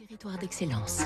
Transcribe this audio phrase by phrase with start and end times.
[0.00, 1.00] Territoire d'excellence.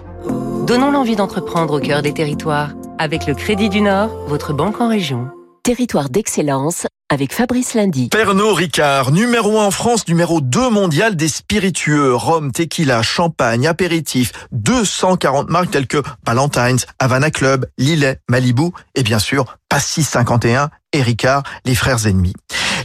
[0.69, 4.89] Donnons l'envie d'entreprendre au cœur des territoires avec le Crédit du Nord, votre banque en
[4.89, 5.31] région.
[5.65, 8.09] Territoire d'excellence avec Fabrice Lundy.
[8.11, 14.31] Pernod Ricard, numéro 1 en France, numéro 2 mondial des spiritueux, rhum, tequila, champagne, apéritif,
[14.53, 21.03] 240 marques telles que Valentine's, Havana Club, Lillet, Malibu et bien sûr Pastis 51 et
[21.03, 22.35] Ricard, les frères ennemis.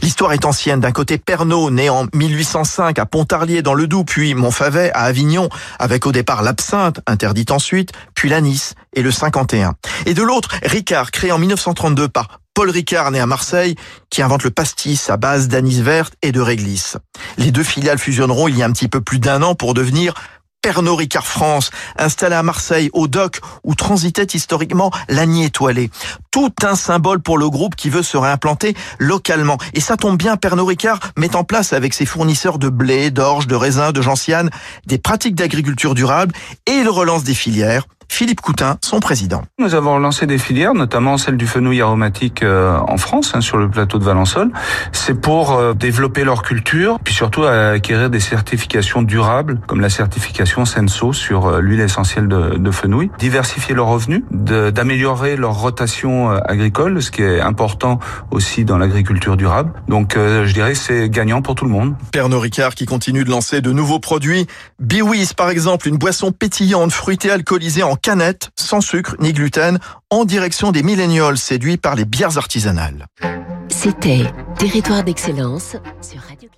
[0.02, 0.80] L'histoire est ancienne.
[0.80, 5.48] D'un côté, Pernod, né en 1805 à Pontarlier dans le Doubs, puis Montfavet à Avignon,
[5.78, 9.74] avec au départ l'absinthe, interdite ensuite, puis l'anis et le 51.
[10.06, 13.76] Et de l'autre, Ricard, créé en 1932 par Paul Ricard, né à Marseille,
[14.10, 16.96] qui invente le pastis à base d'anis verte et de réglisse.
[17.38, 20.14] Les deux filiales fusionneront il y a un petit peu plus d'un an pour devenir
[20.62, 25.90] Pernod Ricard France, installé à Marseille, au dock, où transitait historiquement l'Agni étoilé.
[26.30, 29.56] Tout un symbole pour le groupe qui veut se réimplanter localement.
[29.72, 33.46] Et ça tombe bien, Pernod Ricard met en place avec ses fournisseurs de blé, d'orge,
[33.46, 34.50] de raisin, de gentiane,
[34.86, 36.34] des pratiques d'agriculture durable
[36.66, 39.44] et il relance des filières Philippe Coutin, son président.
[39.58, 43.56] Nous avons lancé des filières, notamment celle du fenouil aromatique euh, en France, hein, sur
[43.56, 44.50] le plateau de Valençol.
[44.92, 50.64] C'est pour euh, développer leur culture, puis surtout acquérir des certifications durables, comme la certification
[50.66, 57.00] Senso sur euh, l'huile essentielle de, de, fenouil, diversifier leurs revenus, d'améliorer leur rotation agricole,
[57.00, 58.00] ce qui est important
[58.32, 59.72] aussi dans l'agriculture durable.
[59.88, 61.94] Donc je dirais c'est gagnant pour tout le monde.
[62.12, 64.46] Pernod Ricard qui continue de lancer de nouveaux produits.
[64.80, 69.78] Biwiz par exemple, une boisson pétillante, fruitée, alcoolisée en canette, sans sucre ni gluten,
[70.10, 73.06] en direction des millénials séduits par les bières artisanales.
[73.68, 74.24] C'était
[74.58, 76.48] Territoire d'excellence sur Radio